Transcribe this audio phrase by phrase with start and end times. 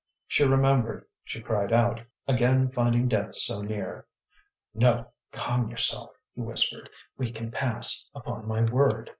[0.25, 4.07] She remembered, she cried out, again finding death so near.
[4.73, 5.09] "No!
[5.31, 6.89] calm yourself," he whispered.
[7.19, 9.09] "We can pass, upon my word!"